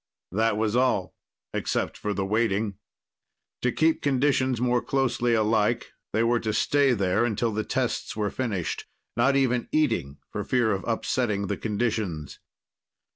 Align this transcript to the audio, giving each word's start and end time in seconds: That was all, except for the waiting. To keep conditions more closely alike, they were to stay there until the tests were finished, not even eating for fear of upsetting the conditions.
That 0.31 0.57
was 0.57 0.75
all, 0.75 1.13
except 1.53 1.95
for 1.95 2.11
the 2.11 2.25
waiting. 2.25 2.73
To 3.61 3.71
keep 3.71 4.01
conditions 4.01 4.59
more 4.59 4.81
closely 4.81 5.35
alike, 5.35 5.93
they 6.11 6.23
were 6.23 6.39
to 6.39 6.53
stay 6.53 6.93
there 6.93 7.23
until 7.23 7.51
the 7.51 7.63
tests 7.63 8.15
were 8.15 8.31
finished, 8.31 8.85
not 9.15 9.35
even 9.35 9.69
eating 9.71 10.17
for 10.31 10.43
fear 10.43 10.71
of 10.71 10.83
upsetting 10.87 11.45
the 11.45 11.57
conditions. 11.57 12.39